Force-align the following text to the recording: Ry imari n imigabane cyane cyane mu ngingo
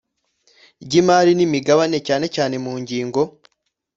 Ry 0.83 0.93
imari 1.01 1.31
n 1.35 1.41
imigabane 1.47 1.97
cyane 2.07 2.25
cyane 2.35 2.55
mu 2.65 2.73
ngingo 2.81 3.21